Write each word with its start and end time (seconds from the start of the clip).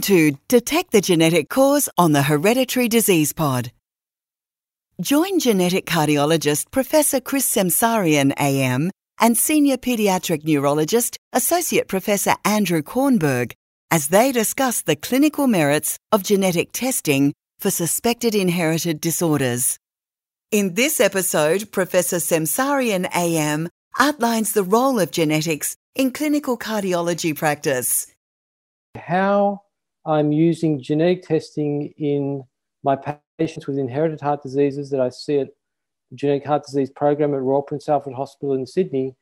to 0.00 0.38
Detect 0.48 0.90
the 0.92 1.02
Genetic 1.02 1.50
Cause 1.50 1.86
on 1.98 2.12
the 2.12 2.22
Hereditary 2.22 2.88
Disease 2.88 3.34
Pod. 3.34 3.72
Join 5.02 5.38
genetic 5.38 5.84
cardiologist 5.84 6.70
Professor 6.70 7.20
Chris 7.20 7.46
Semsarian 7.54 8.32
AM 8.40 8.90
and 9.20 9.36
senior 9.36 9.76
pediatric 9.76 10.44
neurologist 10.44 11.18
Associate 11.34 11.86
Professor 11.86 12.34
Andrew 12.42 12.80
Kornberg 12.80 13.52
as 13.90 14.08
they 14.08 14.32
discuss 14.32 14.80
the 14.80 14.96
clinical 14.96 15.46
merits 15.46 15.98
of 16.10 16.22
genetic 16.22 16.72
testing 16.72 17.34
for 17.58 17.70
suspected 17.70 18.34
inherited 18.34 18.98
disorders. 18.98 19.76
In 20.50 20.72
this 20.72 21.00
episode, 21.00 21.70
Professor 21.70 22.16
Semsarian 22.16 23.14
AM 23.14 23.68
outlines 23.98 24.52
the 24.54 24.64
role 24.64 24.98
of 24.98 25.10
genetics 25.10 25.76
in 25.94 26.12
clinical 26.12 26.56
cardiology 26.56 27.36
practice. 27.36 28.06
How 28.96 29.60
I'm 30.04 30.32
using 30.32 30.82
genetic 30.82 31.22
testing 31.22 31.92
in 31.96 32.44
my 32.82 32.96
patients 33.38 33.66
with 33.66 33.78
inherited 33.78 34.20
heart 34.20 34.42
diseases 34.42 34.90
that 34.90 35.00
I 35.00 35.08
see 35.08 35.38
at 35.38 35.48
the 36.10 36.16
Genetic 36.16 36.46
Heart 36.46 36.64
Disease 36.66 36.90
Program 36.90 37.34
at 37.34 37.40
Royal 37.40 37.62
Prince 37.62 37.88
Alfred 37.88 38.16
Hospital 38.16 38.54
in 38.54 38.66
Sydney, 38.66 39.14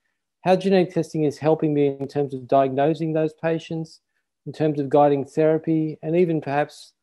how 0.43 0.57
genetic 0.57 0.95
testing 0.95 1.24
is 1.24 1.38
helping 1.38 1.74
me 1.74 1.97
in 2.01 2.09
terms 2.09 2.33
of 2.33 2.48
diagnosing 2.48 3.12
those 3.12 3.35
patients, 3.35 4.01
in 4.47 4.52
terms 4.52 4.80
of 4.80 4.88
guiding 4.88 5.24
therapy, 5.24 5.98
and 6.02 6.16
even 6.16 6.41
perhaps 6.41 6.95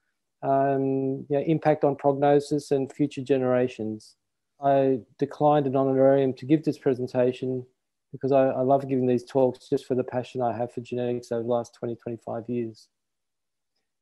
um, 0.42 1.26
you 1.30 1.38
know, 1.38 1.44
impact 1.46 1.84
on 1.84 1.96
prognosis 1.96 2.72
and 2.72 2.92
future 2.92 3.22
generations. 3.22 4.16
I 4.60 5.00
declined 5.20 5.68
an 5.68 5.76
honorarium 5.76 6.34
to 6.34 6.46
give 6.46 6.64
this 6.64 6.80
presentation 6.80 7.64
because 8.12 8.32
I, 8.32 8.48
I 8.48 8.62
love 8.62 8.88
giving 8.88 9.06
these 9.06 9.26
talks 9.26 9.70
just 9.70 9.86
for 9.86 9.94
the 9.94 10.04
passion 10.04 10.42
I 10.42 10.58
have 10.58 10.72
for 10.72 10.82
genetics 10.82 11.32
over 11.32 11.44
the 11.44 11.50
last 11.50 11.76
20, 11.76 11.96
25 11.96 12.44
years. 12.48 12.88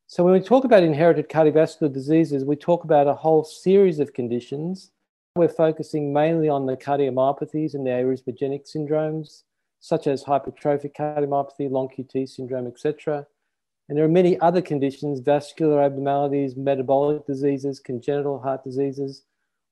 So 0.07 0.23
when 0.23 0.33
we 0.33 0.39
talk 0.39 0.65
about 0.65 0.83
inherited 0.83 1.29
cardiovascular 1.29 1.91
diseases, 1.91 2.45
we 2.45 2.55
talk 2.55 2.83
about 2.83 3.07
a 3.07 3.13
whole 3.13 3.43
series 3.43 3.99
of 3.99 4.13
conditions. 4.13 4.91
We're 5.35 5.49
focusing 5.49 6.13
mainly 6.13 6.47
on 6.47 6.67
the 6.67 6.77
cardiomyopathies 6.77 7.73
and 7.73 7.85
the 7.85 7.89
arrhythmogenic 7.89 8.71
syndromes, 8.71 9.43
such 9.79 10.05
as 10.05 10.23
hypertrophic 10.23 10.95
cardiomyopathy, 10.95 11.71
long 11.71 11.89
QT 11.89 12.29
syndrome, 12.29 12.67
etc. 12.67 13.25
And 13.89 13.97
there 13.97 14.05
are 14.05 14.09
many 14.09 14.39
other 14.41 14.61
conditions, 14.61 15.21
vascular 15.21 15.81
abnormalities, 15.81 16.55
metabolic 16.55 17.25
diseases, 17.25 17.79
congenital 17.79 18.39
heart 18.39 18.63
diseases. 18.63 19.23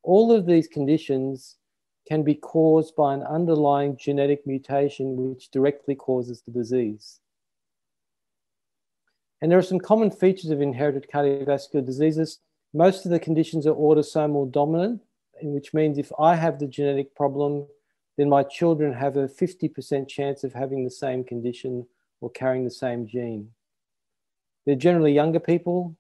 All 0.02 0.32
of 0.32 0.48
these 0.48 0.68
conditions 0.68 1.58
can 2.08 2.24
be 2.24 2.34
caused 2.34 2.96
by 2.96 3.14
an 3.14 3.22
underlying 3.22 3.98
genetic 3.98 4.48
mutation 4.48 5.16
which 5.16 5.52
directly 5.52 5.94
causes 5.94 6.42
the 6.42 6.52
disease. 6.52 7.20
And 9.44 9.52
there 9.52 9.60
are 9.60 9.62
some 9.62 9.80
common 9.80 10.10
features 10.10 10.52
of 10.52 10.62
inherited 10.62 11.08
cardiovascular 11.14 11.86
diseases. 11.86 12.40
Most 12.74 13.04
of 13.04 13.12
the 13.12 13.20
conditions 13.20 13.68
are 13.68 13.74
autosomal 13.74 14.50
dominant, 14.50 15.02
which 15.42 15.74
means 15.74 15.98
if 15.98 16.14
I 16.18 16.36
have 16.36 16.60
the 16.60 16.66
genetic 16.66 17.14
problem, 17.14 17.68
then 18.18 18.30
my 18.30 18.44
children 18.44 18.94
have 18.94 19.18
a 19.18 19.28
50% 19.28 20.08
chance 20.08 20.46
of 20.46 20.54
having 20.54 20.86
the 20.86 20.90
same 20.90 21.26
condition 21.26 21.86
or 22.22 22.30
carrying 22.30 22.64
the 22.64 22.72
same 22.72 23.06
gene. 23.06 23.50
They're 24.66 24.78
generally 24.78 25.12
younger 25.12 25.42
people. 25.42 25.98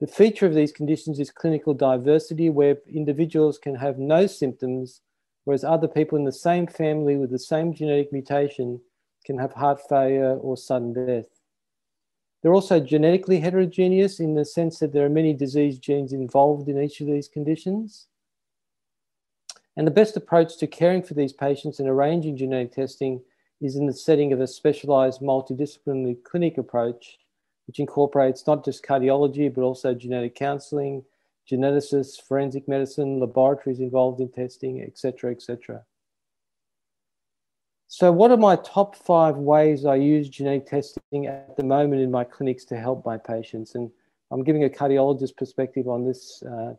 The 0.00 0.06
feature 0.06 0.44
of 0.44 0.54
these 0.54 0.70
conditions 0.70 1.18
is 1.18 1.30
clinical 1.30 1.72
diversity, 1.72 2.50
where 2.50 2.76
individuals 2.86 3.56
can 3.56 3.76
have 3.76 3.98
no 3.98 4.26
symptoms, 4.26 5.00
whereas 5.44 5.64
other 5.64 5.88
people 5.88 6.18
in 6.18 6.24
the 6.24 6.30
same 6.30 6.66
family 6.66 7.16
with 7.16 7.30
the 7.30 7.38
same 7.38 7.72
genetic 7.72 8.12
mutation 8.12 8.82
can 9.24 9.38
have 9.38 9.54
heart 9.54 9.80
failure 9.88 10.36
or 10.36 10.58
sudden 10.58 10.92
death. 10.92 11.35
They're 12.46 12.54
also 12.54 12.78
genetically 12.78 13.40
heterogeneous 13.40 14.20
in 14.20 14.34
the 14.34 14.44
sense 14.44 14.78
that 14.78 14.92
there 14.92 15.04
are 15.04 15.08
many 15.08 15.34
disease 15.34 15.80
genes 15.80 16.12
involved 16.12 16.68
in 16.68 16.80
each 16.80 17.00
of 17.00 17.08
these 17.08 17.26
conditions. 17.26 18.06
And 19.76 19.84
the 19.84 19.90
best 19.90 20.16
approach 20.16 20.56
to 20.58 20.68
caring 20.68 21.02
for 21.02 21.14
these 21.14 21.32
patients 21.32 21.80
and 21.80 21.88
arranging 21.88 22.36
genetic 22.36 22.70
testing 22.70 23.20
is 23.60 23.74
in 23.74 23.86
the 23.86 23.92
setting 23.92 24.32
of 24.32 24.40
a 24.40 24.46
specialized 24.46 25.22
multidisciplinary 25.22 26.22
clinic 26.22 26.56
approach, 26.56 27.18
which 27.66 27.80
incorporates 27.80 28.46
not 28.46 28.64
just 28.64 28.84
cardiology, 28.84 29.52
but 29.52 29.62
also 29.62 29.92
genetic 29.92 30.36
counseling, 30.36 31.02
geneticists, 31.50 32.22
forensic 32.22 32.68
medicine, 32.68 33.18
laboratories 33.18 33.80
involved 33.80 34.20
in 34.20 34.30
testing, 34.30 34.82
etc., 34.82 35.32
etc. 35.32 35.84
So, 37.98 38.12
what 38.12 38.30
are 38.30 38.36
my 38.36 38.56
top 38.56 38.94
five 38.94 39.36
ways 39.36 39.86
I 39.86 39.94
use 39.94 40.28
genetic 40.28 40.66
testing 40.66 41.28
at 41.28 41.56
the 41.56 41.64
moment 41.64 42.02
in 42.02 42.10
my 42.10 42.24
clinics 42.24 42.66
to 42.66 42.76
help 42.76 43.06
my 43.06 43.16
patients? 43.16 43.74
And 43.74 43.90
I'm 44.30 44.44
giving 44.44 44.64
a 44.64 44.68
cardiologist 44.68 45.34
perspective 45.38 45.88
on 45.88 46.04
this 46.04 46.42
uh, 46.42 46.74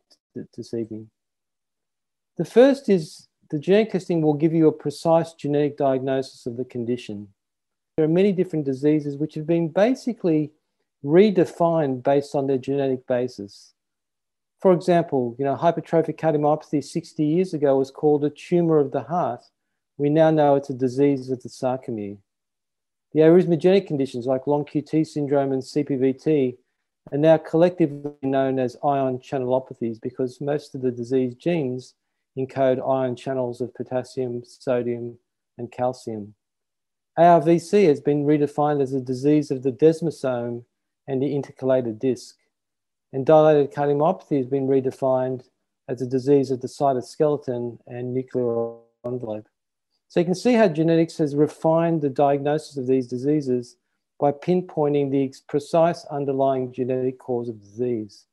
this 0.55 0.75
evening. 0.75 1.09
The 2.37 2.45
first 2.45 2.87
is 2.87 3.27
the 3.49 3.57
genetic 3.57 3.93
testing 3.93 4.21
will 4.21 4.35
give 4.35 4.53
you 4.53 4.67
a 4.67 4.71
precise 4.71 5.33
genetic 5.33 5.75
diagnosis 5.75 6.45
of 6.45 6.55
the 6.55 6.65
condition. 6.65 7.29
There 7.95 8.05
are 8.05 8.19
many 8.19 8.31
different 8.31 8.65
diseases 8.65 9.17
which 9.17 9.33
have 9.33 9.47
been 9.47 9.69
basically 9.69 10.51
redefined 11.03 12.03
based 12.03 12.35
on 12.35 12.45
their 12.45 12.59
genetic 12.59 13.07
basis. 13.07 13.73
For 14.61 14.71
example, 14.71 15.35
you 15.39 15.45
know, 15.45 15.55
hypertrophic 15.55 16.19
cardiomyopathy 16.19 16.83
60 16.83 17.25
years 17.25 17.55
ago 17.55 17.75
was 17.75 17.89
called 17.89 18.23
a 18.23 18.29
tumor 18.29 18.77
of 18.77 18.91
the 18.91 19.01
heart 19.01 19.41
we 19.97 20.09
now 20.09 20.31
know 20.31 20.55
it's 20.55 20.69
a 20.69 20.73
disease 20.73 21.29
of 21.29 21.41
the 21.41 21.49
sarcomere. 21.49 22.17
The 23.13 23.21
arrhythmogenic 23.21 23.87
conditions 23.87 24.25
like 24.25 24.47
long 24.47 24.65
QT 24.65 25.07
syndrome 25.07 25.51
and 25.51 25.61
CPVT 25.61 26.57
are 27.11 27.17
now 27.17 27.37
collectively 27.37 28.11
known 28.21 28.59
as 28.59 28.77
ion 28.83 29.17
channelopathies 29.19 29.99
because 30.01 30.41
most 30.41 30.75
of 30.75 30.81
the 30.81 30.91
disease 30.91 31.35
genes 31.35 31.95
encode 32.37 32.85
ion 32.87 33.15
channels 33.15 33.61
of 33.61 33.73
potassium, 33.73 34.43
sodium, 34.45 35.17
and 35.57 35.71
calcium. 35.71 36.35
ARVC 37.17 37.87
has 37.87 37.99
been 37.99 38.25
redefined 38.25 38.81
as 38.81 38.93
a 38.93 39.01
disease 39.01 39.49
of 39.49 39.63
the 39.63 39.71
desmosome 39.71 40.63
and 41.07 41.21
the 41.21 41.33
intercalated 41.33 41.97
disc. 41.97 42.35
And 43.13 43.25
dilated 43.25 43.73
cardiomyopathy 43.73 44.37
has 44.37 44.45
been 44.45 44.67
redefined 44.67 45.45
as 45.87 46.01
a 46.01 46.05
disease 46.05 46.51
of 46.51 46.61
the 46.61 46.67
cytoskeleton 46.67 47.79
and 47.87 48.13
nuclear 48.13 48.75
envelope. 49.03 49.47
So 50.09 50.19
you 50.19 50.25
can 50.25 50.35
see 50.35 50.53
how 50.53 50.67
genetics 50.69 51.17
has 51.17 51.35
refined 51.35 52.01
the 52.01 52.09
diagnosis 52.09 52.77
of 52.77 52.87
these 52.87 53.07
diseases 53.07 53.75
by 54.19 54.31
pinpointing 54.31 55.11
the 55.11 55.33
precise 55.47 56.05
underlying 56.05 56.71
genetic 56.71 57.19
cause 57.19 57.49
of 57.49 57.59
disease. 57.59 58.25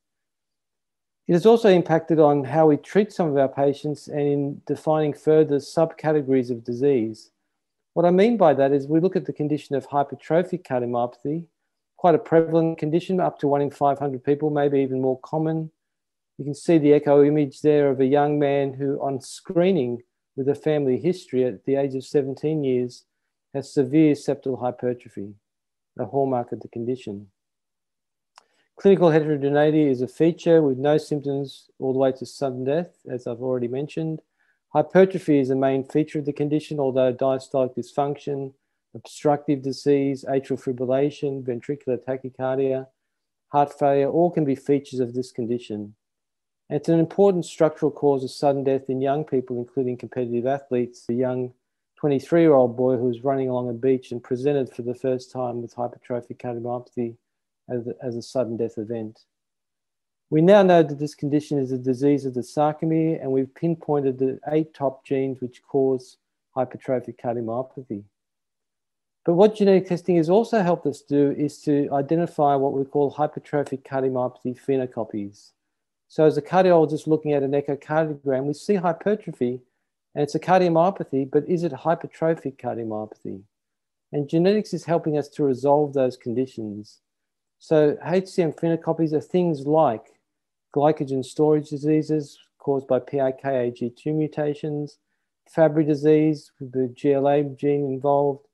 It 1.26 1.32
has 1.32 1.46
also 1.46 1.68
impacted 1.70 2.20
on 2.20 2.44
how 2.44 2.66
we 2.68 2.76
treat 2.76 3.12
some 3.12 3.28
of 3.28 3.36
our 3.36 3.48
patients 3.48 4.08
and 4.08 4.20
in 4.20 4.62
defining 4.66 5.14
further 5.14 5.56
subcategories 5.56 6.50
of 6.50 6.64
disease. 6.64 7.30
What 7.94 8.06
I 8.06 8.10
mean 8.10 8.36
by 8.36 8.54
that 8.54 8.72
is 8.72 8.86
we 8.86 9.00
look 9.00 9.16
at 9.16 9.24
the 9.24 9.32
condition 9.32 9.74
of 9.74 9.88
hypertrophic 9.88 10.64
cardiomyopathy, 10.66 11.44
quite 11.96 12.14
a 12.14 12.18
prevalent 12.18 12.78
condition, 12.78 13.20
up 13.20 13.38
to 13.38 13.48
one 13.48 13.62
in 13.62 13.70
500 13.70 14.22
people, 14.22 14.50
maybe 14.50 14.80
even 14.80 15.00
more 15.00 15.18
common. 15.20 15.70
You 16.38 16.44
can 16.44 16.54
see 16.54 16.78
the 16.78 16.92
echo 16.92 17.24
image 17.24 17.62
there 17.62 17.88
of 17.88 18.00
a 18.00 18.06
young 18.06 18.38
man 18.38 18.74
who, 18.74 18.98
on 19.00 19.20
screening, 19.20 20.02
with 20.36 20.48
a 20.48 20.54
family 20.54 20.98
history 20.98 21.44
at 21.44 21.64
the 21.64 21.76
age 21.76 21.94
of 21.94 22.04
17 22.04 22.64
years 22.64 23.04
has 23.52 23.72
severe 23.72 24.14
septal 24.14 24.60
hypertrophy, 24.60 25.34
a 25.98 26.04
hallmark 26.04 26.52
of 26.52 26.60
the 26.60 26.68
condition. 26.68 27.28
Clinical 28.76 29.10
heterogeneity 29.10 29.88
is 29.88 30.02
a 30.02 30.08
feature 30.08 30.60
with 30.60 30.76
no 30.76 30.98
symptoms 30.98 31.70
all 31.78 31.92
the 31.92 31.98
way 31.98 32.10
to 32.10 32.26
sudden 32.26 32.64
death, 32.64 32.98
as 33.08 33.26
I've 33.26 33.40
already 33.40 33.68
mentioned. 33.68 34.20
Hypertrophy 34.70 35.38
is 35.38 35.50
a 35.50 35.56
main 35.56 35.84
feature 35.84 36.18
of 36.18 36.24
the 36.24 36.32
condition, 36.32 36.80
although 36.80 37.12
diastolic 37.12 37.76
dysfunction, 37.76 38.52
obstructive 38.94 39.62
disease, 39.62 40.24
atrial 40.28 40.60
fibrillation, 40.60 41.44
ventricular 41.44 41.98
tachycardia, 42.04 42.88
heart 43.48 43.78
failure, 43.78 44.10
all 44.10 44.32
can 44.32 44.44
be 44.44 44.56
features 44.56 44.98
of 44.98 45.14
this 45.14 45.30
condition. 45.30 45.94
It's 46.70 46.88
an 46.88 46.98
important 46.98 47.44
structural 47.44 47.90
cause 47.90 48.24
of 48.24 48.30
sudden 48.30 48.64
death 48.64 48.88
in 48.88 49.02
young 49.02 49.24
people, 49.24 49.58
including 49.58 49.98
competitive 49.98 50.46
athletes. 50.46 51.04
A 51.10 51.12
young 51.12 51.52
23 51.96 52.40
year 52.40 52.54
old 52.54 52.76
boy 52.76 52.96
who 52.96 53.04
was 53.04 53.22
running 53.22 53.48
along 53.48 53.68
a 53.68 53.74
beach 53.74 54.12
and 54.12 54.22
presented 54.22 54.72
for 54.72 54.82
the 54.82 54.94
first 54.94 55.30
time 55.30 55.60
with 55.60 55.74
hypertrophic 55.74 56.38
cardiomyopathy 56.38 57.16
as 57.68 57.86
a, 57.86 57.94
as 58.02 58.16
a 58.16 58.22
sudden 58.22 58.56
death 58.56 58.78
event. 58.78 59.20
We 60.30 60.40
now 60.40 60.62
know 60.62 60.82
that 60.82 60.98
this 60.98 61.14
condition 61.14 61.58
is 61.58 61.70
a 61.70 61.78
disease 61.78 62.24
of 62.24 62.34
the 62.34 62.40
sarcomere, 62.40 63.20
and 63.20 63.30
we've 63.30 63.54
pinpointed 63.54 64.18
the 64.18 64.40
eight 64.48 64.72
top 64.74 65.04
genes 65.04 65.40
which 65.40 65.62
cause 65.62 66.16
hypertrophic 66.56 67.20
cardiomyopathy. 67.22 68.04
But 69.24 69.34
what 69.34 69.54
genetic 69.54 69.86
testing 69.86 70.16
has 70.16 70.30
also 70.30 70.62
helped 70.62 70.86
us 70.86 71.02
do 71.02 71.30
is 71.32 71.60
to 71.62 71.88
identify 71.92 72.54
what 72.54 72.72
we 72.72 72.84
call 72.84 73.14
hypertrophic 73.14 73.82
cardiomyopathy 73.82 74.58
phenocopies. 74.58 75.52
So 76.08 76.24
as 76.24 76.36
a 76.36 76.42
cardiologist 76.42 77.06
looking 77.06 77.32
at 77.32 77.42
an 77.42 77.52
echocardiogram, 77.52 78.44
we 78.44 78.54
see 78.54 78.74
hypertrophy 78.74 79.60
and 80.14 80.22
it's 80.22 80.34
a 80.34 80.40
cardiomyopathy, 80.40 81.30
but 81.30 81.48
is 81.48 81.64
it 81.64 81.72
hypertrophic 81.72 82.56
cardiomyopathy? 82.56 83.42
And 84.12 84.28
genetics 84.28 84.72
is 84.72 84.84
helping 84.84 85.18
us 85.18 85.28
to 85.30 85.42
resolve 85.42 85.92
those 85.92 86.16
conditions. 86.16 87.00
So 87.58 87.96
HCM 88.04 88.54
phenocopies 88.56 89.12
are 89.12 89.20
things 89.20 89.66
like 89.66 90.06
glycogen 90.74 91.24
storage 91.24 91.68
diseases 91.70 92.38
caused 92.58 92.86
by 92.86 93.00
PRKAG2 93.00 94.06
mutations, 94.14 94.98
Fabry 95.48 95.84
disease 95.84 96.50
with 96.58 96.72
the 96.72 96.94
GLA 97.00 97.42
gene 97.54 97.86
involved, 97.86 98.46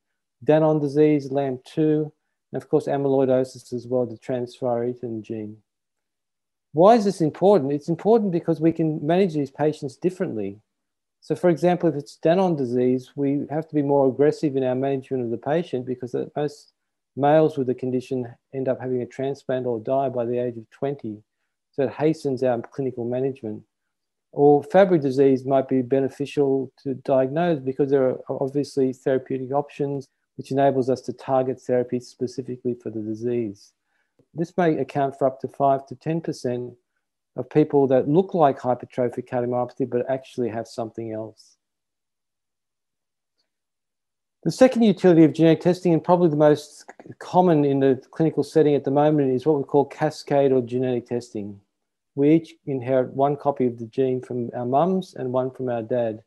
Danon 0.45 0.81
disease, 0.81 1.29
LAMP2, 1.29 2.11
and 2.53 2.63
of 2.63 2.69
course 2.69 2.87
amyloidosis 2.87 3.73
as 3.73 3.87
well, 3.87 4.07
the 4.07 4.17
transthyretin 4.19 5.23
gene. 5.23 5.57
Why 6.73 6.95
is 6.95 7.05
this 7.05 7.21
important? 7.21 7.73
It's 7.73 7.89
important 7.89 8.31
because 8.31 8.61
we 8.61 8.73
can 8.73 9.05
manage 9.05 9.35
these 9.35 9.51
patients 9.51 9.97
differently. 9.97 10.59
So 11.21 11.35
for 11.35 11.51
example, 11.51 11.89
if 11.89 11.97
it's 11.97 12.19
Danon 12.25 12.57
disease, 12.57 13.11
we 13.17 13.45
have 13.51 13.69
to 13.69 13.75
be 13.75 13.83
more 13.83 14.09
aggressive 14.09 14.57
in 14.57 14.65
our 14.65 14.75
management 14.75 15.25
of 15.25 15.31
the 15.31 15.37
patient 15.37 15.85
because 15.85 16.15
most 16.37 16.73
males 17.17 17.59
with 17.59 17.67
the 17.67 17.75
condition 17.75 18.33
end 18.55 18.69
up 18.69 18.81
having 18.81 19.03
a 19.03 19.07
transplant 19.07 19.67
or 19.67 19.81
die 19.81 20.09
by 20.09 20.25
the 20.25 20.39
age 20.39 20.57
of 20.57 20.71
20. 20.71 21.23
So 21.73 21.85
it 21.85 21.91
hastens 21.91 22.43
our 22.43 22.63
clinical 22.63 23.05
management. 23.05 23.63
Or 24.33 24.63
Fabry 24.63 25.01
disease 25.01 25.45
might 25.45 25.69
be 25.69 25.83
beneficial 25.83 26.73
to 26.85 26.95
diagnose 26.95 27.59
because 27.59 27.91
there 27.91 28.09
are 28.09 28.19
obviously 28.29 28.93
therapeutic 28.93 29.53
options 29.53 30.07
which 30.37 30.53
enables 30.53 30.89
us 30.89 31.01
to 31.03 31.13
target 31.13 31.61
therapy 31.61 31.99
specifically 32.01 32.75
for 32.75 32.91
the 32.91 33.01
disease. 33.01 33.73
This 34.35 34.57
may 34.57 34.79
account 34.79 35.19
for 35.19 35.27
up 35.27 35.41
to 35.41 35.49
5 35.49 35.87
to 35.87 35.95
10% 35.95 36.75
of 37.37 37.51
people 37.51 37.87
that 37.89 38.09
look 38.09 38.35
like 38.35 38.59
hypertrophic 38.59 39.29
cardiomyopathy 39.29 39.89
but 39.89 40.09
actually 40.11 40.49
have 40.49 40.67
something 40.67 41.13
else. 41.13 41.57
The 44.43 44.51
second 44.51 44.83
utility 44.83 45.25
of 45.25 45.35
genetic 45.35 45.61
testing, 45.61 45.93
and 45.93 46.03
probably 46.03 46.31
the 46.31 46.37
most 46.37 46.91
common 47.19 47.65
in 47.65 47.81
the 47.81 48.03
clinical 48.11 48.43
setting 48.43 48.75
at 48.75 48.85
the 48.85 48.91
moment, 48.91 49.33
is 49.33 49.45
what 49.45 49.59
we 49.59 49.65
call 49.65 49.85
cascade 49.85 50.51
or 50.51 50.63
genetic 50.63 51.07
testing. 51.07 51.61
We 52.15 52.33
each 52.33 52.55
inherit 52.67 53.13
one 53.13 53.37
copy 53.37 53.67
of 53.67 53.79
the 53.79 53.85
gene 53.85 54.23
from 54.23 54.51
our 54.57 54.65
mums 54.65 55.15
and 55.15 55.33
one 55.33 55.51
from 55.51 55.69
our 55.69 55.83
dad. 55.83 56.23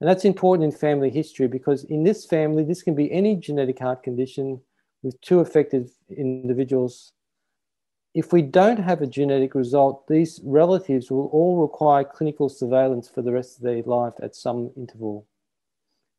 And 0.00 0.08
that's 0.08 0.24
important 0.24 0.72
in 0.72 0.78
family 0.78 1.10
history 1.10 1.46
because 1.46 1.84
in 1.84 2.04
this 2.04 2.24
family, 2.24 2.64
this 2.64 2.82
can 2.82 2.94
be 2.94 3.12
any 3.12 3.36
genetic 3.36 3.78
heart 3.78 4.02
condition 4.02 4.60
with 5.02 5.20
two 5.20 5.40
affected 5.40 5.90
individuals. 6.08 7.12
If 8.14 8.32
we 8.32 8.42
don't 8.42 8.78
have 8.78 9.02
a 9.02 9.06
genetic 9.06 9.54
result, 9.54 10.06
these 10.08 10.40
relatives 10.42 11.10
will 11.10 11.26
all 11.26 11.60
require 11.60 12.04
clinical 12.04 12.48
surveillance 12.48 13.08
for 13.08 13.22
the 13.22 13.32
rest 13.32 13.58
of 13.58 13.62
their 13.62 13.82
life 13.82 14.14
at 14.22 14.34
some 14.34 14.70
interval. 14.76 15.26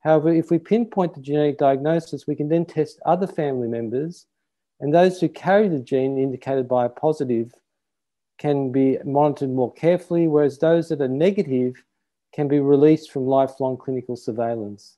However, 0.01 0.31
if 0.31 0.51
we 0.51 0.59
pinpoint 0.59 1.15
the 1.15 1.21
genetic 1.21 1.57
diagnosis, 1.57 2.27
we 2.27 2.35
can 2.35 2.49
then 2.49 2.65
test 2.65 2.99
other 3.05 3.27
family 3.27 3.67
members, 3.67 4.27
and 4.79 4.93
those 4.93 5.19
who 5.19 5.27
carry 5.27 5.67
the 5.67 5.79
gene 5.79 6.17
indicated 6.17 6.67
by 6.67 6.85
a 6.85 6.89
positive 6.89 7.53
can 8.37 8.71
be 8.71 8.99
monitored 9.03 9.49
more 9.49 9.73
carefully, 9.73 10.27
whereas 10.27 10.59
those 10.59 10.89
that 10.89 11.01
are 11.01 11.07
negative 11.07 11.83
can 12.33 12.47
be 12.47 12.59
released 12.59 13.11
from 13.11 13.25
lifelong 13.25 13.75
clinical 13.75 14.15
surveillance. 14.15 14.97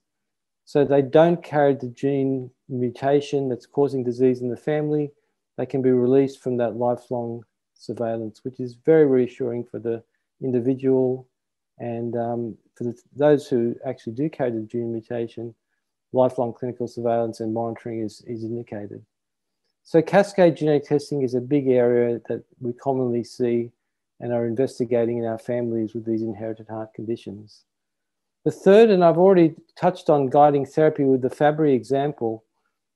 So 0.69 0.85
they 0.85 1.01
don't 1.01 1.43
carry 1.43 1.73
the 1.73 1.87
gene 1.87 2.51
mutation 2.67 3.49
that's 3.49 3.65
causing 3.65 4.03
disease 4.03 4.41
in 4.41 4.49
the 4.49 4.55
family. 4.55 5.09
They 5.57 5.65
can 5.65 5.81
be 5.81 5.89
released 5.89 6.43
from 6.43 6.57
that 6.57 6.75
lifelong 6.75 7.43
surveillance, 7.73 8.41
which 8.43 8.59
is 8.59 8.75
very 8.75 9.07
reassuring 9.07 9.63
for 9.63 9.79
the 9.79 10.03
individual 10.43 11.27
and 11.79 12.15
um, 12.15 12.55
for 12.75 12.83
the, 12.83 12.95
those 13.15 13.47
who 13.47 13.75
actually 13.83 14.13
do 14.13 14.29
carry 14.29 14.51
the 14.51 14.61
gene 14.61 14.91
mutation, 14.91 15.55
lifelong 16.13 16.53
clinical 16.53 16.87
surveillance 16.87 17.39
and 17.39 17.51
monitoring 17.51 18.01
is, 18.01 18.21
is 18.27 18.43
indicated. 18.43 19.03
So 19.81 20.03
cascade 20.03 20.55
genetic 20.55 20.87
testing 20.87 21.23
is 21.23 21.33
a 21.33 21.41
big 21.41 21.67
area 21.67 22.21
that 22.29 22.43
we 22.61 22.73
commonly 22.73 23.23
see 23.23 23.71
and 24.19 24.31
are 24.31 24.45
investigating 24.45 25.17
in 25.17 25.25
our 25.25 25.39
families 25.39 25.95
with 25.95 26.05
these 26.05 26.21
inherited 26.21 26.67
heart 26.67 26.93
conditions. 26.93 27.63
The 28.45 28.51
third, 28.51 28.89
and 28.89 29.03
I've 29.03 29.17
already 29.17 29.55
touched 29.75 30.09
on 30.09 30.27
guiding 30.27 30.65
therapy 30.65 31.03
with 31.03 31.21
the 31.21 31.29
Fabry 31.29 31.73
example, 31.73 32.45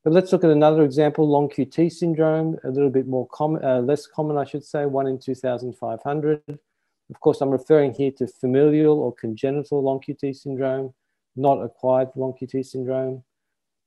but 0.04 0.14
let's 0.14 0.32
look 0.32 0.44
at 0.44 0.50
another 0.50 0.84
example, 0.84 1.28
long 1.28 1.50
QT 1.50 1.92
syndrome, 1.92 2.58
a 2.64 2.70
little 2.70 2.90
bit 2.90 3.08
more 3.08 3.28
common, 3.28 3.64
uh, 3.64 3.80
less 3.80 4.08
common, 4.08 4.38
I 4.38 4.46
should 4.46 4.64
say, 4.64 4.86
one 4.86 5.08
in 5.08 5.20
2,500. 5.20 6.42
Of 6.48 7.20
course, 7.20 7.42
I'm 7.42 7.50
referring 7.50 7.94
here 7.94 8.12
to 8.18 8.28
familial 8.28 9.00
or 9.00 9.14
congenital 9.14 9.84
long 9.84 10.00
QT 10.00 10.36
syndrome, 10.36 10.94
not 11.36 11.62
acquired 11.62 12.10
long 12.16 12.34
QT 12.34 12.66
syndrome. 12.66 13.24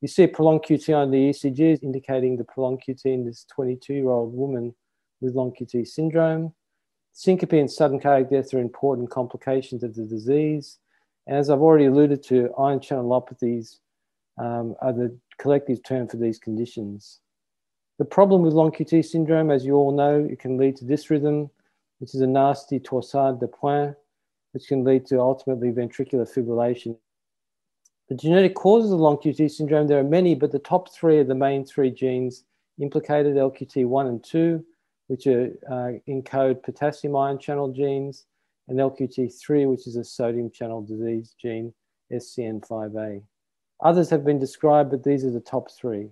You 0.03 0.09
see 0.09 0.25
a 0.25 0.29
prolonged 0.29 0.63
QT 0.63 0.95
on 0.95 1.11
the 1.11 1.31
ECG 1.31 1.83
indicating 1.83 2.37
the 2.37 2.45
prolonged 2.45 2.83
QT 2.87 3.05
in 3.07 3.25
this 3.25 3.47
22-year-old 3.59 4.35
woman 4.35 4.75
with 5.23 5.35
long 5.35 5.53
QT 5.59 5.87
syndrome. 5.87 6.55
Syncope 7.13 7.59
and 7.59 7.71
sudden 7.71 7.99
cardiac 7.99 8.31
death 8.31 8.53
are 8.53 8.59
important 8.59 9.11
complications 9.11 9.83
of 9.83 9.95
the 9.95 10.05
disease. 10.05 10.79
As 11.29 11.51
I've 11.51 11.61
already 11.61 11.87
alluded 11.87 12.23
to, 12.25 12.53
ion 12.57 12.79
channelopathies 12.79 13.79
um, 14.39 14.77
are 14.81 14.93
the 14.93 15.17
collective 15.39 15.83
term 15.83 16.07
for 16.07 16.17
these 16.17 16.39
conditions. 16.39 17.21
The 17.99 18.05
problem 18.05 18.43
with 18.43 18.53
long 18.53 18.71
QT 18.71 19.05
syndrome, 19.05 19.51
as 19.51 19.65
you 19.65 19.75
all 19.75 19.91
know, 19.91 20.27
it 20.31 20.39
can 20.39 20.57
lead 20.57 20.77
to 20.77 20.85
dysrhythm, 20.85 21.51
which 21.99 22.15
is 22.15 22.21
a 22.21 22.27
nasty 22.27 22.79
torsade 22.79 23.41
de 23.41 23.49
pointes, 23.49 23.97
which 24.53 24.69
can 24.69 24.85
lead 24.85 25.07
to 25.07 25.19
ultimately 25.19 25.73
ventricular 25.73 26.31
fibrillation. 26.31 26.97
The 28.09 28.15
genetic 28.15 28.55
causes 28.55 28.93
of 28.93 29.01
long 29.01 29.17
QT 29.17 29.51
syndrome, 29.51 29.89
there 29.89 29.99
are 29.99 30.05
many, 30.05 30.35
but 30.35 30.53
the 30.53 30.61
top 30.61 30.93
three 30.95 31.19
are 31.19 31.25
the 31.25 31.35
main 31.35 31.65
three 31.65 31.91
genes 31.91 32.45
implicated, 32.81 33.35
LQT1 33.35 34.09
and 34.09 34.23
2, 34.23 34.65
which 35.09 35.27
are, 35.27 35.51
uh, 35.69 35.93
encode 36.09 36.63
potassium 36.63 37.17
ion 37.17 37.39
channel 37.39 37.73
genes, 37.73 38.27
and 38.69 38.79
LQT3, 38.79 39.69
which 39.71 39.87
is 39.87 39.97
a 39.97 40.05
sodium 40.05 40.51
channel 40.51 40.83
disease 40.83 41.35
gene, 41.41 41.73
SCN5A. 42.13 43.23
Others 43.83 44.11
have 44.11 44.25
been 44.25 44.39
described, 44.39 44.91
but 44.91 45.05
these 45.05 45.25
are 45.25 45.31
the 45.31 45.41
top 45.41 45.71
three. 45.71 46.11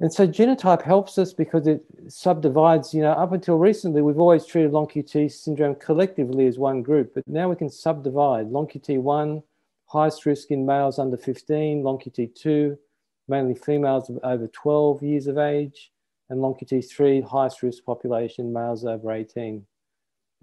And 0.00 0.12
so 0.12 0.26
genotype 0.26 0.82
helps 0.82 1.18
us 1.18 1.32
because 1.32 1.66
it 1.66 1.84
subdivides, 2.08 2.92
you 2.92 3.02
know, 3.02 3.12
up 3.12 3.32
until 3.32 3.56
recently, 3.56 4.02
we've 4.02 4.18
always 4.18 4.44
treated 4.44 4.72
long 4.72 4.86
QT 4.86 5.30
syndrome 5.30 5.76
collectively 5.76 6.46
as 6.46 6.58
one 6.58 6.82
group, 6.82 7.12
but 7.14 7.26
now 7.28 7.48
we 7.48 7.56
can 7.56 7.70
subdivide 7.70 8.48
long 8.48 8.66
QT1, 8.66 9.42
highest 9.86 10.26
risk 10.26 10.50
in 10.50 10.66
males 10.66 10.98
under 10.98 11.16
15, 11.16 11.82
long 11.82 11.98
QT2, 11.98 12.76
mainly 13.28 13.54
females 13.54 14.10
over 14.24 14.48
12 14.48 15.02
years 15.02 15.26
of 15.28 15.38
age, 15.38 15.92
and 16.28 16.40
long 16.40 16.54
QT3, 16.54 17.24
highest 17.24 17.62
risk 17.62 17.84
population, 17.84 18.52
males 18.52 18.84
over 18.84 19.12
18. 19.12 19.64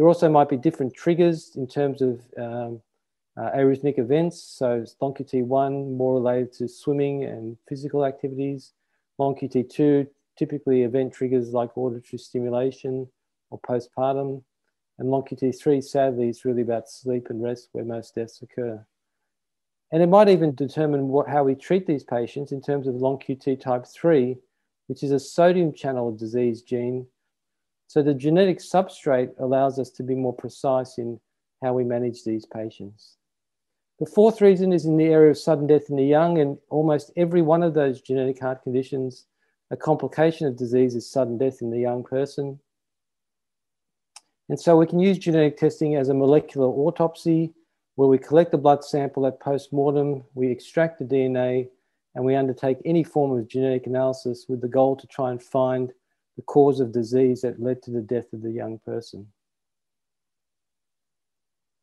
There 0.01 0.08
also 0.08 0.29
might 0.29 0.50
be 0.50 0.58
different 0.58 0.96
triggers 0.96 1.51
in 1.55 1.67
terms 1.67 2.01
of 2.01 2.22
um, 2.36 2.81
uh, 3.38 3.51
arrhythmic 3.51 4.00
events. 4.00 4.41
So 4.41 4.84
long 5.00 5.13
QT1 5.13 5.96
more 5.96 6.15
related 6.15 6.53
to 6.53 6.67
swimming 6.67 7.25
and 7.25 7.55
physical 7.70 8.03
activities. 8.03 8.74
Long 9.20 9.36
QT2, 9.36 10.08
typically 10.39 10.81
event 10.81 11.13
triggers 11.13 11.53
like 11.53 11.77
auditory 11.77 12.17
stimulation 12.17 13.08
or 13.51 13.60
postpartum. 13.60 14.41
And 14.98 15.12
long 15.12 15.22
QT3, 15.22 15.84
sadly, 15.84 16.29
is 16.29 16.46
really 16.46 16.63
about 16.63 16.89
sleep 16.89 17.27
and 17.29 17.43
rest 17.43 17.70
where 17.74 17.86
most 17.86 18.15
deaths 18.15 18.41
occur. 18.41 18.84
And 19.91 20.01
it 20.01 20.10
might 20.10 20.29
even 20.29 20.55
determine 20.55 21.10
what, 21.10 21.29
how 21.29 21.43
we 21.43 21.53
treat 21.53 21.86
these 21.86 22.03
patients 22.03 22.51
in 22.51 22.60
terms 22.60 22.88
of 22.88 22.96
long 22.96 23.20
QT 23.20 23.62
type 23.62 23.86
3, 23.86 24.36
which 24.88 25.03
is 25.03 25.12
a 25.12 25.20
sodium 25.20 25.72
channel 25.72 26.12
disease 26.12 26.63
gene. 26.63 27.05
So 27.91 28.01
the 28.01 28.13
genetic 28.13 28.60
substrate 28.60 29.38
allows 29.38 29.77
us 29.77 29.89
to 29.89 30.01
be 30.01 30.15
more 30.15 30.31
precise 30.31 30.98
in 30.98 31.19
how 31.62 31.74
we 31.74 31.83
manage 31.83 32.24
these 32.24 32.45
patients. 32.45 33.17
The 34.00 34.05
fourth 34.05 34.39
reason 34.39 34.71
is 34.71 34.86
in 34.86 34.95
the 34.95 35.07
area 35.07 35.31
of 35.31 35.38
sudden 35.38 35.67
death 35.67 35.89
in 35.89 35.98
the 35.98 36.05
young, 36.05 36.38
and 36.38 36.57
almost 36.69 37.12
every 37.17 37.41
one 37.41 37.63
of 37.63 37.74
those 37.74 38.00
genetic 38.00 38.39
heart 38.39 38.63
conditions, 38.63 39.25
a 39.71 39.75
complication 39.75 40.48
of 40.48 40.55
disease 40.55 40.95
is 40.95 41.12
sudden 41.12 41.38
death 41.38 41.57
in 41.62 41.69
the 41.69 41.81
young 41.81 42.01
person. 42.01 42.62
And 44.48 44.57
so 44.57 44.77
we 44.77 44.88
can 44.88 45.00
use 45.00 45.17
genetic 45.17 45.57
testing 45.57 45.98
as 45.98 46.07
a 46.07 46.13
molecular 46.13 46.67
autopsy 46.67 47.53
where 47.95 48.07
we 48.07 48.17
collect 48.17 48.51
the 48.51 48.57
blood 48.57 48.86
sample 48.86 49.27
at 49.27 49.41
post-mortem, 49.41 50.24
we 50.33 50.50
extract 50.50 50.98
the 51.00 51.03
DNA, 51.03 51.67
and 52.15 52.24
we 52.24 52.38
undertake 52.38 52.77
any 52.86 53.03
form 53.03 53.38
of 53.38 53.50
genetic 53.50 53.86
analysis 53.86 54.45
with 54.48 54.62
the 54.62 54.69
goal 54.69 54.95
to 54.95 55.07
try 55.07 55.31
and 55.31 55.43
find 55.43 55.91
the 56.36 56.42
cause 56.44 56.80
of 56.80 56.92
disease 56.92 57.42
that 57.42 57.62
led 57.62 57.82
to 57.84 57.92
the 57.92 58.02
death 58.02 58.32
of 58.34 58.42
the 58.42 58.52
young 58.52 58.80
person. 58.80 59.28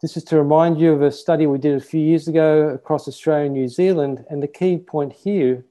This 0.01 0.17
is 0.17 0.25
to 0.25 0.39
remind 0.39 0.81
you 0.81 0.93
of 0.93 1.03
a 1.03 1.11
study 1.11 1.47
we 1.47 1.59
did 1.59 1.75
a 1.75 1.85
few 1.85 2.01
years 2.01 2.29
ago 2.29 2.69
across 2.69 3.09
Australia 3.09 3.47
and 3.47 3.55
New 3.55 3.67
Zealand. 3.67 4.25
And 4.31 4.41
the 4.41 4.47
key 4.47 4.79
point 4.79 5.13
here 5.13 5.65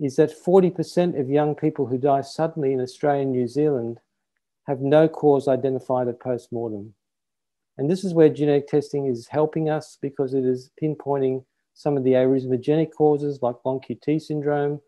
is 0.00 0.16
that 0.16 0.30
40% 0.30 1.18
of 1.18 1.30
young 1.30 1.54
people 1.54 1.86
who 1.86 1.96
die 1.96 2.22
suddenly 2.22 2.72
in 2.72 2.80
Australia 2.80 3.22
and 3.22 3.32
New 3.32 3.46
Zealand 3.46 4.00
have 4.66 4.80
no 4.80 5.08
cause 5.08 5.46
identified 5.46 6.08
at 6.08 6.20
post 6.20 6.52
mortem. 6.52 6.94
And 7.78 7.88
this 7.88 8.02
is 8.02 8.14
where 8.14 8.28
genetic 8.28 8.66
testing 8.66 9.06
is 9.06 9.28
helping 9.28 9.70
us 9.70 9.96
because 10.02 10.34
it 10.34 10.44
is 10.44 10.70
pinpointing 10.82 11.44
some 11.74 11.96
of 11.96 12.02
the 12.02 12.14
arrhythmogenic 12.14 12.92
causes 12.92 13.40
like 13.40 13.54
long 13.64 13.80
QT 13.80 14.20
syndrome, 14.20 14.80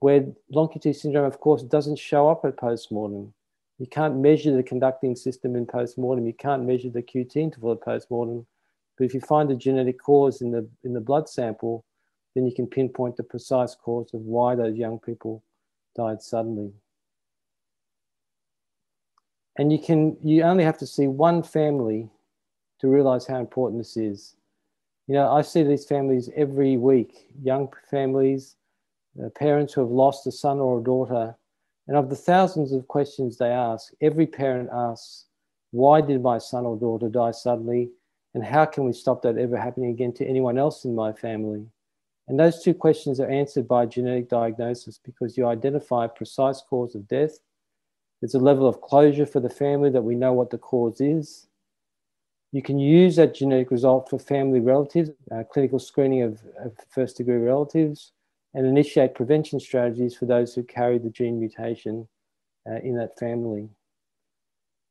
where 0.00 0.26
long 0.50 0.68
QT 0.68 0.96
syndrome, 0.96 1.26
of 1.26 1.40
course, 1.40 1.62
doesn't 1.62 1.98
show 1.98 2.28
up 2.28 2.44
at 2.44 2.56
postmortem. 2.56 3.32
You 3.78 3.86
can't 3.86 4.16
measure 4.16 4.54
the 4.54 4.62
conducting 4.62 5.14
system 5.14 5.56
in 5.56 5.66
postmortem. 5.66 6.26
You 6.26 6.34
can't 6.34 6.64
measure 6.64 6.90
the 6.90 7.02
QT 7.02 7.36
interval 7.36 7.72
at 7.72 7.82
postmortem. 7.82 8.46
But 8.98 9.04
if 9.04 9.14
you 9.14 9.20
find 9.20 9.50
a 9.50 9.54
genetic 9.54 10.02
cause 10.02 10.42
in 10.42 10.50
the, 10.50 10.68
in 10.84 10.92
the 10.92 11.00
blood 11.00 11.28
sample, 11.28 11.84
then 12.34 12.46
you 12.46 12.54
can 12.54 12.66
pinpoint 12.66 13.16
the 13.16 13.22
precise 13.22 13.74
cause 13.74 14.12
of 14.14 14.20
why 14.20 14.54
those 14.54 14.76
young 14.76 14.98
people 14.98 15.42
died 15.96 16.22
suddenly. 16.22 16.72
And 19.56 19.72
you 19.72 19.78
can 19.78 20.16
you 20.22 20.42
only 20.42 20.64
have 20.64 20.78
to 20.78 20.86
see 20.86 21.06
one 21.06 21.42
family 21.42 22.08
to 22.80 22.88
realize 22.88 23.26
how 23.26 23.38
important 23.38 23.80
this 23.80 23.96
is. 23.96 24.36
You 25.06 25.14
know, 25.14 25.30
I 25.30 25.42
see 25.42 25.62
these 25.62 25.84
families 25.84 26.30
every 26.36 26.76
week, 26.76 27.26
young 27.42 27.68
families, 27.90 28.56
parents 29.34 29.74
who 29.74 29.80
have 29.80 29.90
lost 29.90 30.26
a 30.26 30.32
son 30.32 30.58
or 30.58 30.80
a 30.80 30.84
daughter. 30.84 31.36
And 31.88 31.96
of 31.96 32.08
the 32.08 32.16
thousands 32.16 32.72
of 32.72 32.88
questions 32.88 33.36
they 33.36 33.48
ask, 33.48 33.92
every 34.00 34.26
parent 34.26 34.68
asks, 34.72 35.26
why 35.72 36.00
did 36.00 36.22
my 36.22 36.38
son 36.38 36.66
or 36.66 36.76
daughter 36.76 37.08
die 37.08 37.30
suddenly? 37.32 37.90
And 38.34 38.44
how 38.44 38.64
can 38.64 38.84
we 38.84 38.92
stop 38.92 39.22
that 39.22 39.38
ever 39.38 39.56
happening 39.56 39.90
again 39.90 40.12
to 40.14 40.26
anyone 40.26 40.58
else 40.58 40.84
in 40.84 40.94
my 40.94 41.12
family? 41.12 41.66
And 42.28 42.38
those 42.38 42.62
two 42.62 42.74
questions 42.74 43.18
are 43.18 43.28
answered 43.28 43.66
by 43.66 43.86
genetic 43.86 44.28
diagnosis 44.28 45.00
because 45.04 45.36
you 45.36 45.46
identify 45.46 46.04
a 46.04 46.08
precise 46.08 46.62
cause 46.62 46.94
of 46.94 47.08
death. 47.08 47.40
There's 48.20 48.34
a 48.34 48.38
level 48.38 48.68
of 48.68 48.80
closure 48.80 49.26
for 49.26 49.40
the 49.40 49.50
family 49.50 49.90
that 49.90 50.02
we 50.02 50.14
know 50.14 50.32
what 50.32 50.50
the 50.50 50.58
cause 50.58 51.00
is. 51.00 51.48
You 52.52 52.62
can 52.62 52.78
use 52.78 53.16
that 53.16 53.34
genetic 53.34 53.70
result 53.70 54.08
for 54.08 54.18
family 54.18 54.60
relatives, 54.60 55.10
uh, 55.32 55.42
clinical 55.50 55.78
screening 55.78 56.22
of, 56.22 56.40
of 56.58 56.72
first 56.88 57.16
degree 57.16 57.36
relatives, 57.36 58.12
and 58.54 58.66
initiate 58.66 59.14
prevention 59.14 59.60
strategies 59.60 60.16
for 60.16 60.26
those 60.26 60.54
who 60.54 60.62
carry 60.62 60.98
the 60.98 61.10
gene 61.10 61.38
mutation 61.38 62.08
uh, 62.68 62.76
in 62.82 62.96
that 62.96 63.18
family. 63.18 63.68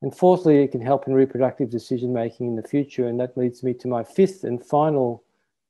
And 0.02 0.16
fourthly, 0.16 0.64
it 0.64 0.72
can 0.72 0.82
help 0.82 1.08
in 1.08 1.14
reproductive 1.14 1.70
decision 1.70 2.14
making 2.14 2.48
in 2.48 2.56
the 2.56 2.68
future. 2.68 3.08
And 3.08 3.20
that 3.20 3.38
leads 3.38 3.64
me 3.64 3.74
to 3.76 3.88
my 3.88 4.04
fifth 4.04 4.46
and 4.46 4.64
final 4.64 5.24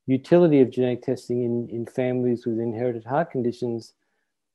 utility 0.05 0.61
of 0.61 0.71
genetic 0.71 1.03
testing 1.03 1.43
in, 1.43 1.67
in 1.69 1.85
families 1.85 2.45
with 2.45 2.59
inherited 2.59 3.05
heart 3.05 3.31
conditions, 3.31 3.93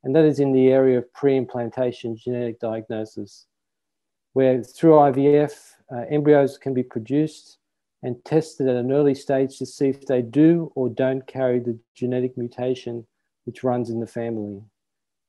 and 0.03 0.15
that 0.15 0.25
is 0.25 0.41
in 0.41 0.53
the 0.53 0.69
area 0.69 0.99
of 0.99 1.13
pre-implantation 1.13 2.17
genetic 2.17 2.59
diagnosis, 2.61 3.47
where 4.33 4.63
through 4.63 4.93
IVF, 4.95 5.53
uh, 5.93 6.05
embryos 6.11 6.59
can 6.59 6.75
be 6.75 6.83
produced 6.83 7.59
and 8.03 8.23
tested 8.25 8.69
at 8.69 8.77
an 8.77 8.93
early 8.93 9.15
stage 9.15 9.57
to 9.59 9.65
see 9.65 9.89
if 9.89 10.07
they 10.07 10.23
do 10.23 10.73
or 10.75 10.89
don't 10.89 11.27
carry 11.27 11.59
the 11.59 11.79
genetic 11.95 12.37
mutation 12.37 13.07
which 13.45 13.65
runs 13.65 13.91
in 13.91 14.01
the 14.01 14.07
family. 14.07 14.63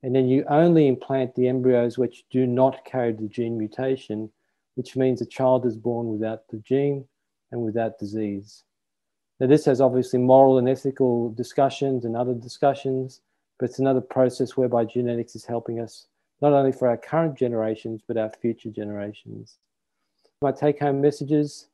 And 0.03 0.15
then 0.15 0.27
you 0.27 0.45
only 0.49 0.87
implant 0.87 1.35
the 1.35 1.47
embryos 1.47 1.97
which 1.97 2.25
do 2.29 2.45
not 2.45 2.85
carry 2.85 3.11
the 3.11 3.27
gene 3.27 3.57
mutation, 3.57 4.29
which 4.75 4.95
means 4.95 5.21
a 5.21 5.25
child 5.25 5.65
is 5.65 5.75
born 5.75 6.07
without 6.07 6.47
the 6.49 6.57
gene 6.57 7.05
and 7.51 7.61
without 7.61 7.99
disease. 7.99 8.63
Now, 9.39 9.47
this 9.47 9.65
has 9.65 9.81
obviously 9.81 10.19
moral 10.19 10.57
and 10.57 10.69
ethical 10.69 11.31
discussions 11.31 12.05
and 12.05 12.15
other 12.15 12.33
discussions, 12.33 13.21
but 13.59 13.69
it's 13.69 13.79
another 13.79 14.01
process 14.01 14.55
whereby 14.55 14.85
genetics 14.85 15.35
is 15.35 15.45
helping 15.45 15.79
us 15.79 16.07
not 16.41 16.53
only 16.53 16.71
for 16.71 16.87
our 16.87 16.97
current 16.97 17.37
generations, 17.37 18.01
but 18.07 18.17
our 18.17 18.29
future 18.41 18.69
generations. 18.69 19.57
My 20.41 20.51
take 20.51 20.79
home 20.79 21.01
messages 21.01 21.67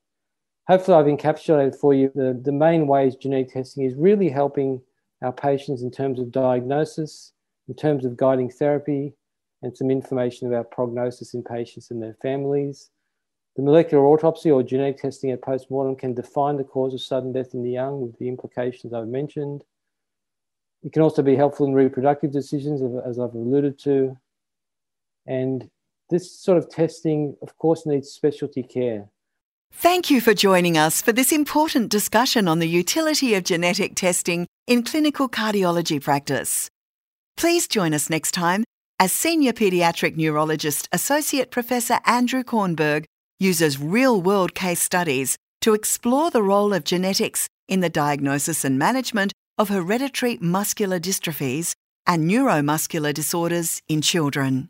hopefully, 0.68 0.96
I've 0.96 1.18
encapsulated 1.18 1.76
for 1.76 1.94
you 1.94 2.10
the, 2.14 2.38
the 2.42 2.52
main 2.52 2.86
ways 2.86 3.16
genetic 3.16 3.52
testing 3.52 3.84
is 3.84 3.94
really 3.94 4.28
helping 4.28 4.80
our 5.22 5.32
patients 5.32 5.82
in 5.82 5.90
terms 5.90 6.18
of 6.18 6.32
diagnosis, 6.32 7.32
in 7.68 7.74
terms 7.74 8.04
of 8.04 8.16
guiding 8.16 8.50
therapy, 8.50 9.14
and 9.62 9.76
some 9.76 9.90
information 9.90 10.48
about 10.48 10.70
prognosis 10.70 11.34
in 11.34 11.42
patients 11.42 11.90
and 11.90 12.02
their 12.02 12.16
families 12.20 12.90
the 13.56 13.62
molecular 13.62 14.04
autopsy 14.06 14.50
or 14.50 14.62
genetic 14.62 14.98
testing 14.98 15.30
at 15.30 15.42
postmortem 15.42 15.96
can 15.96 16.14
define 16.14 16.56
the 16.56 16.64
cause 16.64 16.94
of 16.94 17.02
sudden 17.02 17.32
death 17.32 17.52
in 17.52 17.62
the 17.62 17.70
young 17.70 18.00
with 18.00 18.18
the 18.18 18.28
implications 18.28 18.94
I've 18.94 19.08
mentioned. 19.08 19.62
It 20.82 20.92
can 20.92 21.02
also 21.02 21.22
be 21.22 21.36
helpful 21.36 21.66
in 21.66 21.74
reproductive 21.74 22.32
decisions, 22.32 22.82
as 23.06 23.18
I've 23.18 23.34
alluded 23.34 23.78
to. 23.80 24.16
And 25.26 25.70
this 26.10 26.34
sort 26.34 26.58
of 26.58 26.68
testing, 26.70 27.36
of 27.42 27.56
course, 27.58 27.86
needs 27.86 28.08
specialty 28.08 28.62
care. 28.62 29.08
Thank 29.70 30.10
you 30.10 30.20
for 30.20 30.34
joining 30.34 30.76
us 30.76 31.00
for 31.00 31.12
this 31.12 31.30
important 31.30 31.90
discussion 31.90 32.48
on 32.48 32.58
the 32.58 32.68
utility 32.68 33.34
of 33.34 33.44
genetic 33.44 33.94
testing 33.94 34.46
in 34.66 34.82
clinical 34.82 35.28
cardiology 35.28 36.00
practice. 36.00 36.68
Please 37.36 37.66
join 37.66 37.92
us 37.94 38.08
next 38.08 38.32
time 38.32 38.64
as 39.00 39.12
Senior 39.12 39.52
Pediatric 39.52 40.16
Neurologist 40.16 40.88
Associate 40.92 41.50
Professor 41.50 41.98
Andrew 42.06 42.44
Kornberg 42.44 43.04
uses 43.40 43.80
real 43.80 44.22
world 44.22 44.54
case 44.54 44.80
studies 44.80 45.36
to 45.60 45.74
explore 45.74 46.30
the 46.30 46.42
role 46.42 46.72
of 46.72 46.84
genetics 46.84 47.48
in 47.68 47.80
the 47.80 47.88
diagnosis 47.88 48.64
and 48.64 48.78
management 48.78 49.32
of 49.58 49.68
hereditary 49.68 50.38
muscular 50.40 51.00
dystrophies 51.00 51.72
and 52.06 52.30
neuromuscular 52.30 53.12
disorders 53.12 53.80
in 53.88 54.00
children. 54.00 54.68